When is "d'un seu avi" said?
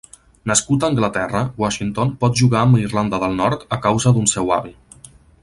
4.17-4.75